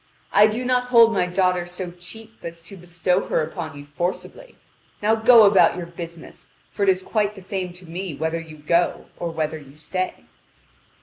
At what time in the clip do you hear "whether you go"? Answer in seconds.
8.15-9.05